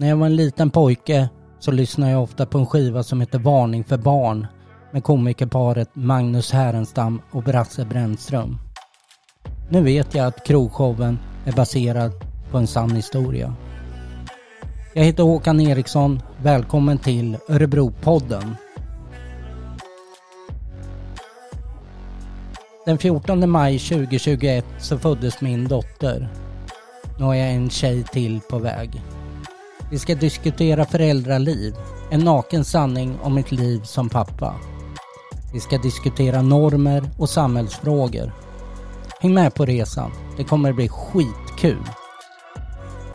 När 0.00 0.08
jag 0.08 0.16
var 0.16 0.26
en 0.26 0.36
liten 0.36 0.70
pojke 0.70 1.28
så 1.58 1.70
lyssnade 1.70 2.12
jag 2.12 2.22
ofta 2.22 2.46
på 2.46 2.58
en 2.58 2.66
skiva 2.66 3.02
som 3.02 3.20
heter 3.20 3.38
Varning 3.38 3.84
för 3.84 3.98
barn 3.98 4.46
med 4.92 5.04
komikerparet 5.04 5.88
Magnus 5.92 6.52
Härenstam 6.52 7.22
och 7.30 7.42
Brasse 7.42 7.84
Brännström. 7.84 8.58
Nu 9.68 9.82
vet 9.82 10.14
jag 10.14 10.26
att 10.26 10.46
krogshowen 10.46 11.18
är 11.44 11.52
baserad 11.52 12.12
på 12.50 12.58
en 12.58 12.66
sann 12.66 12.90
historia. 12.90 13.54
Jag 14.94 15.04
heter 15.04 15.22
Håkan 15.22 15.60
Eriksson. 15.60 16.22
Välkommen 16.42 16.98
till 16.98 17.36
Örebropodden. 17.48 18.56
Den 22.86 22.98
14 22.98 23.50
maj 23.50 23.78
2021 23.78 24.64
så 24.78 24.98
föddes 24.98 25.40
min 25.40 25.68
dotter. 25.68 26.28
Nu 27.18 27.24
har 27.24 27.34
jag 27.34 27.50
en 27.50 27.70
tjej 27.70 28.04
till 28.04 28.40
på 28.50 28.58
väg. 28.58 29.02
Vi 29.90 29.98
ska 29.98 30.14
diskutera 30.14 30.84
föräldraliv, 30.84 31.74
en 32.10 32.20
naken 32.20 32.64
sanning 32.64 33.18
om 33.22 33.34
mitt 33.34 33.52
liv 33.52 33.80
som 33.84 34.08
pappa. 34.08 34.54
Vi 35.52 35.60
ska 35.60 35.78
diskutera 35.78 36.42
normer 36.42 37.10
och 37.18 37.28
samhällsfrågor. 37.28 38.32
Häng 39.20 39.34
med 39.34 39.54
på 39.54 39.64
resan, 39.64 40.10
det 40.36 40.44
kommer 40.44 40.72
bli 40.72 40.88
skitkul. 40.88 41.84